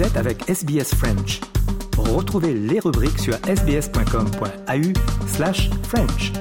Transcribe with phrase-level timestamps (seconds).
[0.00, 1.40] Êtes avec SBS French.
[1.98, 6.32] Retrouvez les rubriques sur sbs.com.au slash French.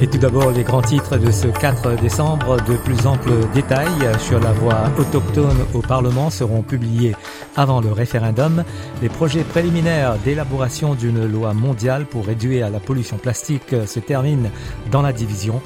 [0.00, 2.56] Et tout d'abord, les grands titres de ce 4 décembre.
[2.66, 3.88] De plus amples détails
[4.20, 7.14] sur la voie autochtone au Parlement seront publiés
[7.56, 8.64] avant le référendum.
[9.02, 14.50] Les projets préliminaires d'élaboration d'une loi mondiale pour réduire la pollution plastique se terminent
[14.90, 15.60] dans la division.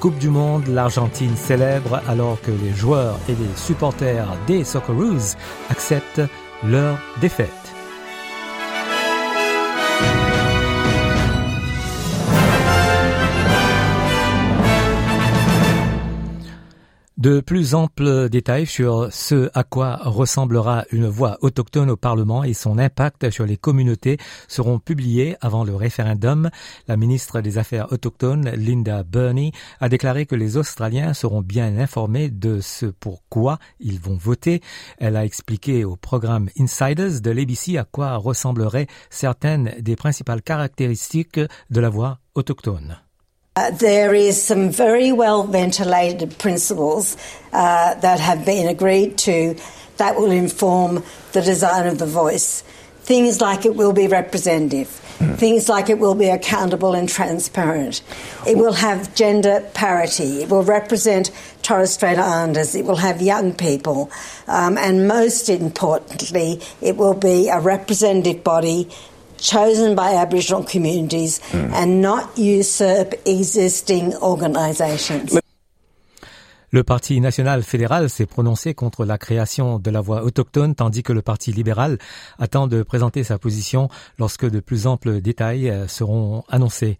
[0.00, 5.36] Coupe du Monde, l'Argentine célèbre alors que les joueurs et les supporters des Socceroos
[5.70, 6.22] acceptent
[6.62, 7.73] leur défaite.
[17.24, 22.52] De plus amples détails sur ce à quoi ressemblera une voix autochtone au Parlement et
[22.52, 26.50] son impact sur les communautés seront publiés avant le référendum.
[26.86, 32.28] La ministre des Affaires autochtones, Linda Burney, a déclaré que les Australiens seront bien informés
[32.28, 34.60] de ce pourquoi ils vont voter.
[34.98, 41.40] Elle a expliqué au programme Insiders de l'ABC à quoi ressembleraient certaines des principales caractéristiques
[41.70, 42.98] de la voix autochtone.
[43.56, 47.16] Uh, there is some very well ventilated principles
[47.52, 49.56] uh, that have been agreed to
[49.96, 52.62] that will inform the design of the voice.
[53.02, 54.88] Things like it will be representative.
[55.18, 55.38] Mm.
[55.38, 58.02] Things like it will be accountable and transparent.
[58.44, 60.42] It will have gender parity.
[60.42, 61.30] It will represent
[61.62, 62.74] Torres Strait Islanders.
[62.74, 64.10] It will have young people.
[64.48, 68.90] Um, and most importantly, it will be a representative body
[69.38, 71.72] chosen by Aboriginal communities mm.
[71.72, 75.38] and not usurp existing organisations.
[76.74, 81.12] Le Parti national fédéral s'est prononcé contre la création de la voix autochtone, tandis que
[81.12, 81.98] le Parti libéral
[82.36, 83.88] attend de présenter sa position
[84.18, 86.98] lorsque de plus amples détails euh, seront annoncés.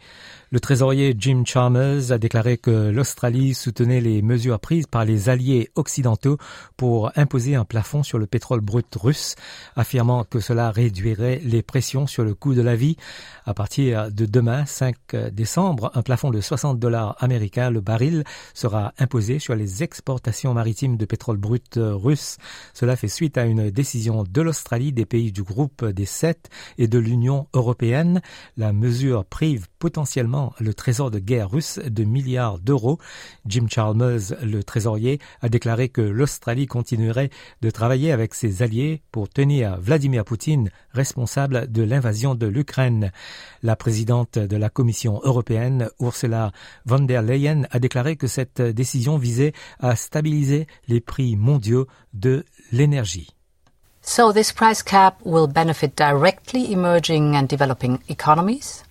[0.52, 5.72] Le trésorier Jim Chalmers a déclaré que l'Australie soutenait les mesures prises par les alliés
[5.74, 6.38] occidentaux
[6.76, 9.34] pour imposer un plafond sur le pétrole brut russe,
[9.74, 12.96] affirmant que cela réduirait les pressions sur le coût de la vie.
[13.44, 14.94] À partir de demain, 5
[15.32, 18.22] décembre, un plafond de 60 dollars américains le baril
[18.54, 22.36] sera imposé sur les exportations maritimes de pétrole brut russe.
[22.72, 26.48] Cela fait suite à une décision de l'Australie, des pays du groupe des sept
[26.78, 28.20] et de l'Union européenne.
[28.56, 32.98] La mesure prive potentiellement le trésor de guerre russe de milliards d'euros.
[33.46, 37.30] Jim Chalmers, le trésorier, a déclaré que l'Australie continuerait
[37.62, 43.10] de travailler avec ses alliés pour tenir Vladimir Poutine responsable de l'invasion de l'Ukraine.
[43.62, 46.52] La présidente de la Commission européenne, Ursula
[46.84, 52.44] von der Leyen, a déclaré que cette décision visait à stabiliser les prix mondiaux de
[52.72, 53.30] l'énergie.
[54.02, 58.84] So this price cap will benefit directly emerging and developing economies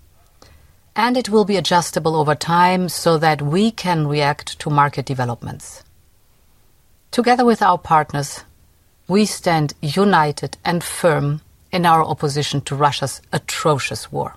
[0.95, 5.83] and it will be adjustable over time so that we can react to market developments.
[7.11, 8.43] Together with our partners,
[9.07, 11.41] we stand united and firm
[11.71, 14.35] in our opposition to Russia's atrocious war.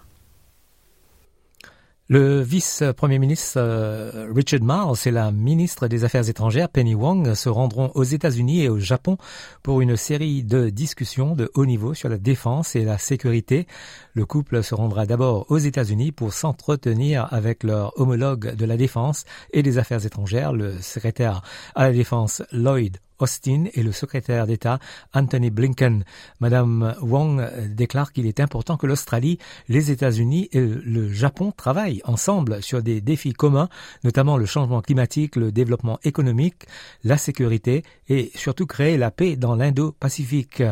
[2.09, 7.49] Le vice-premier ministre euh, Richard Marles et la ministre des Affaires étrangères Penny Wong se
[7.49, 9.17] rendront aux États-Unis et au Japon
[9.65, 13.67] pour une série de discussions de haut niveau sur la défense et la sécurité.
[14.15, 19.25] Le couple se rendra d'abord aux États-Unis pour s'entretenir avec leur homologue de la défense
[19.53, 21.43] et des affaires étrangères, le secrétaire
[21.75, 24.79] à la défense Lloyd Austin et le secrétaire d'État
[25.15, 26.05] Anthony Blinken.
[26.41, 29.39] Madame Wong déclare qu'il est important que l'Australie,
[29.69, 33.69] les États-Unis et le Japon travaillent ensemble sur des défis communs,
[34.05, 36.67] notamment le changement climatique, le développement économique,
[37.05, 40.63] la sécurité et surtout créer la paix dans l'Indo-Pacifique.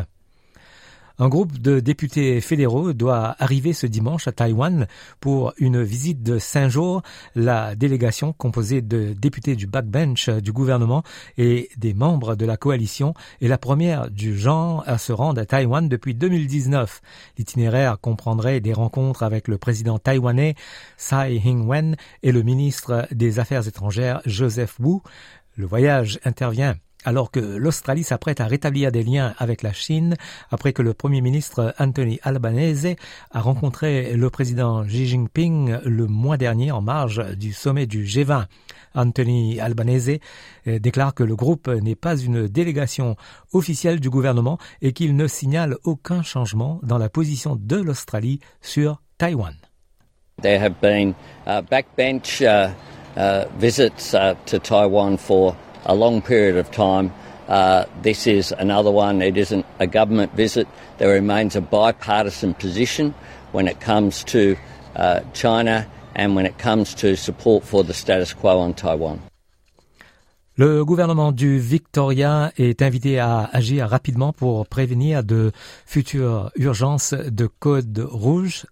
[1.17, 4.85] Un groupe de députés fédéraux doit arriver ce dimanche à Taïwan
[5.21, 7.03] pour une visite de cinq jours.
[7.35, 11.03] La délégation composée de députés du backbench du gouvernement
[11.37, 15.45] et des membres de la coalition est la première du genre à se rendre à
[15.45, 17.01] Taïwan depuis 2019.
[17.37, 20.55] L'itinéraire comprendrait des rencontres avec le président taïwanais
[20.97, 24.99] Tsai Ing-wen et le ministre des Affaires étrangères Joseph Wu.
[25.55, 26.75] Le voyage intervient
[27.05, 30.15] alors que l'Australie s'apprête à rétablir des liens avec la Chine
[30.51, 32.95] après que le Premier ministre Anthony Albanese
[33.31, 38.45] a rencontré le président Xi Jinping le mois dernier en marge du sommet du G20.
[38.95, 40.19] Anthony Albanese
[40.67, 43.15] euh, déclare que le groupe n'est pas une délégation
[43.53, 49.01] officielle du gouvernement et qu'il ne signale aucun changement dans la position de l'Australie sur
[49.17, 49.53] Taïwan.
[50.41, 51.13] Taiwan
[55.85, 57.13] a long period of time.
[57.47, 59.21] Uh, this is another one.
[59.21, 60.67] It isn't a government visit.
[60.97, 63.13] There remains a bipartisan position
[63.51, 64.57] when it comes to
[64.95, 69.21] uh, China and when it comes to support for the status quo on Taiwan.
[70.57, 75.51] Le gouvernement du Victoria est invité à agir rapidement pour prévenir de
[75.85, 78.65] futures urgences de code rouge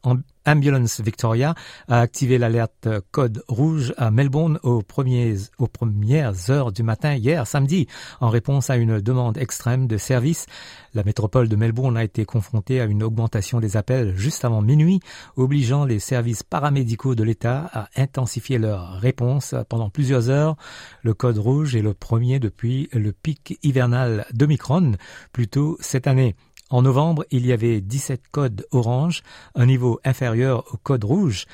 [0.45, 1.56] Ambulance Victoria
[1.88, 7.88] a activé l'alerte code rouge à Melbourne aux, premières heures du matin hier samedi
[8.19, 10.45] en réponse à une demande extrême de service.
[10.94, 15.00] La métropole de Melbourne a été confrontée à une augmentation des appels juste avant minuit,
[15.38, 20.56] obligeant les services paramédicaux de l'État à intensifier leur réponse pendant plusieurs heures.
[21.04, 24.94] Le code rouge est le premier depuis le pic hivernal d'Omicron,
[25.31, 26.36] plus tôt cette année.
[26.74, 29.22] En novembre, il y avait 17 codes orange,
[29.54, 31.46] un niveau inférieur au code rouge.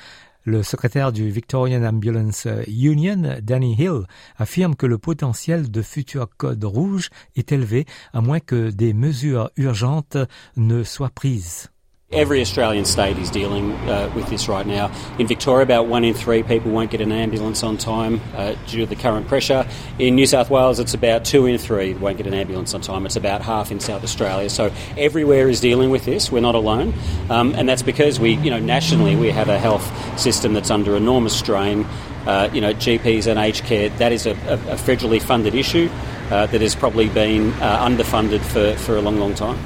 [0.44, 4.06] Le secrétaire du Victorian Ambulance Union, Danny Hill,
[4.38, 7.84] affirme que le potentiel de futurs codes rouges est élevé
[8.14, 10.16] à moins que des mesures urgentes
[10.56, 11.68] ne soient prises.
[12.12, 14.90] Every Australian state is dealing uh, with this right now.
[15.20, 18.80] In Victoria, about one in three people won't get an ambulance on time uh, due
[18.80, 19.64] to the current pressure.
[19.96, 23.06] In New South Wales, it's about two in three won't get an ambulance on time.
[23.06, 24.50] It's about half in South Australia.
[24.50, 26.32] So everywhere is dealing with this.
[26.32, 26.94] We're not alone,
[27.28, 30.96] um, and that's because we, you know, nationally we have a health system that's under
[30.96, 31.86] enormous strain.
[32.26, 33.88] Uh, you know, GPs and aged care.
[33.88, 35.88] That is a, a, a federally funded issue
[36.30, 39.58] uh, that has probably been uh, underfunded for, for a long, long time.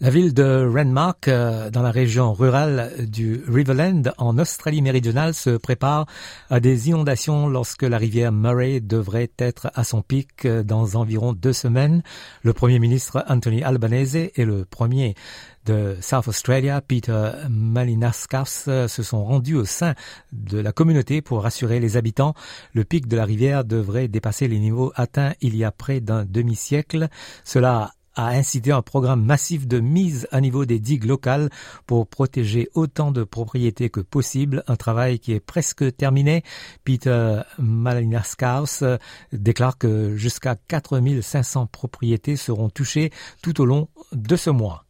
[0.00, 5.56] La ville de Renmark, euh, dans la région rurale du Riverland, en Australie méridionale, se
[5.56, 6.06] prépare
[6.50, 11.32] à des inondations lorsque la rivière Murray devrait être à son pic euh, dans environ
[11.32, 12.04] deux semaines.
[12.44, 15.16] Le premier ministre Anthony Albanese et le premier
[15.66, 19.94] de South Australia, Peter Malinauskas, euh, se sont rendus au sein
[20.30, 22.34] de la communauté pour rassurer les habitants.
[22.72, 26.24] Le pic de la rivière devrait dépasser les niveaux atteints il y a près d'un
[26.24, 27.08] demi-siècle.
[27.44, 31.50] Cela a incité un programme massif de mise à niveau des digues locales
[31.86, 36.42] pour protéger autant de propriétés que possible, un travail qui est presque terminé.
[36.84, 38.82] Peter Malinaskaus
[39.32, 43.10] déclare que jusqu'à 4500 propriétés seront touchées
[43.40, 44.84] tout au long de ce mois.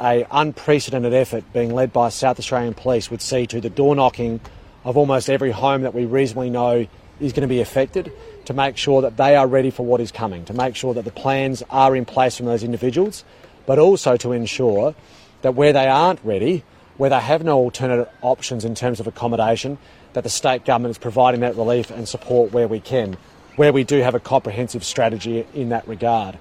[0.00, 4.40] Unprecedented effort being led by South Australian Police would see to the door knocking
[4.86, 6.86] of almost every home that we reasonably know
[7.20, 8.12] is going to be affected
[8.46, 11.04] to make sure that they are ready for what is coming, to make sure that
[11.04, 13.24] the plans are in place from those individuals,
[13.66, 14.94] but also to ensure
[15.42, 16.64] that where they aren't ready,
[16.96, 19.78] where they have no alternative options in terms of accommodation,
[20.12, 23.16] that the state government is providing that relief and support where we can,
[23.56, 26.38] where we do have a comprehensive strategy in that regard.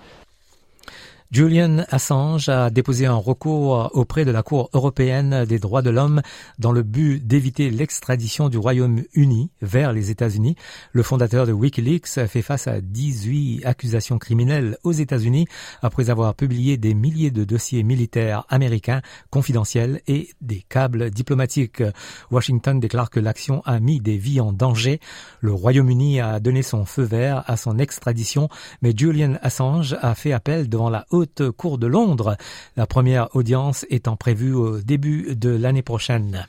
[1.32, 6.24] Julian Assange a déposé un recours auprès de la Cour européenne des droits de l'homme
[6.58, 10.56] dans le but d'éviter l'extradition du Royaume-Uni vers les États-Unis.
[10.92, 15.46] Le fondateur de Wikileaks fait face à 18 accusations criminelles aux États-Unis
[15.84, 21.84] après avoir publié des milliers de dossiers militaires américains confidentiels et des câbles diplomatiques.
[22.32, 25.00] Washington déclare que l'action a mis des vies en danger.
[25.42, 28.50] Le Royaume-Uni a donné son feu vert à son extradition,
[28.82, 32.38] mais Julian Assange a fait appel devant la Cour de Londres,
[32.78, 36.48] la première audience étant prévue au début de l'année prochaine.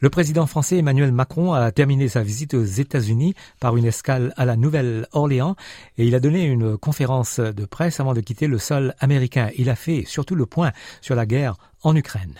[0.00, 4.44] Le président français Emmanuel Macron a terminé sa visite aux États-Unis par une escale à
[4.44, 5.56] la Nouvelle-Orléans
[5.96, 9.48] et il a donné une conférence de presse avant de quitter le sol américain.
[9.56, 12.34] Il a fait surtout le point sur la guerre en Ukraine.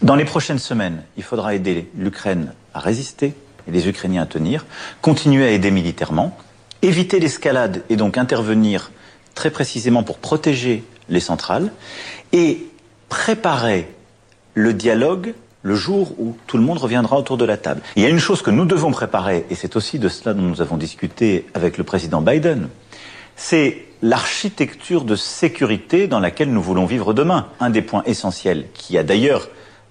[0.00, 3.34] Dans les prochaines semaines, il faudra aider l'Ukraine à résister
[3.68, 4.64] et les Ukrainiens à tenir,
[5.02, 6.34] continuer à aider militairement,
[6.80, 8.90] éviter l'escalade et donc intervenir
[9.34, 11.72] très précisément pour protéger les centrales
[12.32, 12.66] et
[13.08, 13.88] préparer
[14.54, 17.82] le dialogue le jour où tout le monde reviendra autour de la table.
[17.96, 20.42] Il y a une chose que nous devons préparer, et c'est aussi de cela dont
[20.42, 22.68] nous avons discuté avec le président Biden,
[23.36, 27.48] c'est l'architecture de sécurité dans laquelle nous voulons vivre demain.
[27.60, 29.48] Un des points essentiels qui a d'ailleurs,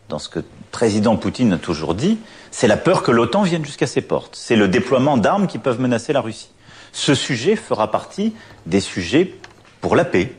[0.10, 2.20] dans ce que le président Poutine a toujours dit,
[2.52, 4.36] c'est la peur que l'OTAN vienne jusqu'à ses portes.
[4.36, 6.50] C'est le déploiement d'armes qui peuvent menacer la Russie
[6.92, 8.34] ce sujet fera partie
[8.66, 9.36] des sujets
[9.80, 10.34] pour la paix.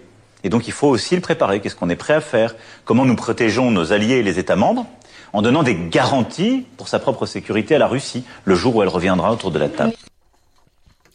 [0.45, 1.61] Et donc il faut aussi le préparer.
[1.61, 2.55] Qu'est-ce qu'on est prêt à faire?
[2.85, 4.87] Comment nous protégeons nos alliés et les États membres?
[5.33, 8.89] En donnant des garanties pour sa propre sécurité à la Russie le jour où elle
[8.89, 9.93] reviendra autour de la table.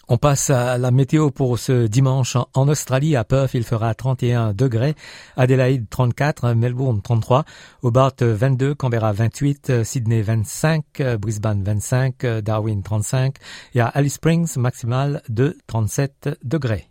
[0.10, 3.18] On passe à la météo pour ce dimanche en Australie.
[3.18, 4.96] À Perth, il fera 31 degrés.
[5.36, 7.44] Adelaide 34, Melbourne 33,
[7.82, 13.36] Hobart 22, Canberra 28, Sydney 25, Brisbane 25, Darwin 35
[13.76, 16.88] et à Alice Springs maximal de 37 degrés.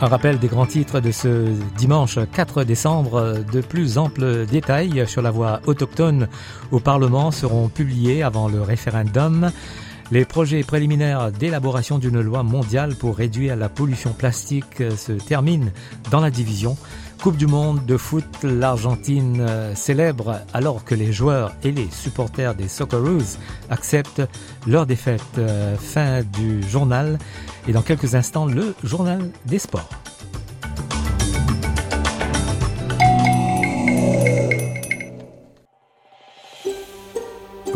[0.00, 3.38] Un rappel des grands titres de ce dimanche 4 décembre.
[3.52, 6.28] De plus amples détails sur la voie autochtone
[6.70, 9.50] au Parlement seront publiés avant le référendum.
[10.10, 15.70] Les projets préliminaires d'élaboration d'une loi mondiale pour réduire la pollution plastique se terminent
[16.10, 16.78] dans la division.
[17.22, 22.68] Coupe du monde de foot, l'Argentine célèbre alors que les joueurs et les supporters des
[22.68, 23.36] Socceroos
[23.68, 24.22] acceptent
[24.66, 25.20] leur défaite.
[25.78, 27.18] Fin du journal
[27.66, 29.90] et dans quelques instants le journal des sports.